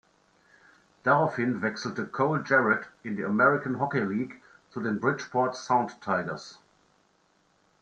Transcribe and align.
Daraufhin 1.03 1.61
wechselte 1.61 2.07
Cole 2.07 2.43
Jarrett 2.43 2.89
in 3.03 3.17
die 3.17 3.23
American 3.23 3.79
Hockey 3.79 3.99
League 3.99 4.41
zu 4.71 4.81
den 4.81 4.99
Bridgeport 4.99 5.55
Sound 5.55 6.01
Tigers. 6.01 6.57